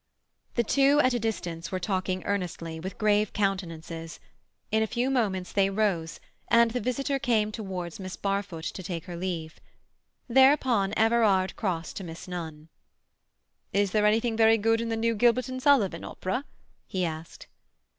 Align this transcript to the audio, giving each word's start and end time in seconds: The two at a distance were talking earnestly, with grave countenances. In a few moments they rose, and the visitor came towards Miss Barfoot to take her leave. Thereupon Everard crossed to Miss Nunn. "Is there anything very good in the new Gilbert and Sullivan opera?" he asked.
The 0.55 0.63
two 0.63 0.99
at 1.03 1.13
a 1.13 1.19
distance 1.19 1.71
were 1.71 1.79
talking 1.79 2.23
earnestly, 2.25 2.79
with 2.79 2.97
grave 2.97 3.33
countenances. 3.33 4.19
In 4.71 4.81
a 4.81 4.87
few 4.87 5.11
moments 5.11 5.51
they 5.51 5.69
rose, 5.69 6.19
and 6.47 6.71
the 6.71 6.79
visitor 6.81 7.19
came 7.19 7.51
towards 7.51 7.99
Miss 7.99 8.15
Barfoot 8.17 8.63
to 8.63 8.81
take 8.81 9.05
her 9.05 9.15
leave. 9.15 9.59
Thereupon 10.27 10.95
Everard 10.97 11.55
crossed 11.55 11.97
to 11.97 12.03
Miss 12.03 12.27
Nunn. 12.27 12.69
"Is 13.73 13.91
there 13.91 14.07
anything 14.07 14.35
very 14.35 14.57
good 14.57 14.81
in 14.81 14.89
the 14.89 14.97
new 14.97 15.13
Gilbert 15.13 15.49
and 15.49 15.61
Sullivan 15.61 16.03
opera?" 16.03 16.45
he 16.87 17.05
asked. 17.05 17.45